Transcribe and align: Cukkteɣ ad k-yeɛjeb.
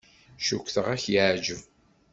Cukkteɣ 0.47 0.85
ad 0.93 0.99
k-yeɛjeb. 1.03 1.61